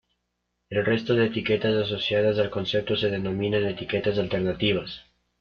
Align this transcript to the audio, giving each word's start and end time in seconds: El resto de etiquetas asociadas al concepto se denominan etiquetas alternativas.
El 0.71 0.83
resto 0.83 1.13
de 1.13 1.27
etiquetas 1.27 1.75
asociadas 1.75 2.39
al 2.39 2.49
concepto 2.49 2.95
se 2.95 3.11
denominan 3.11 3.65
etiquetas 3.65 4.17
alternativas. 4.17 5.01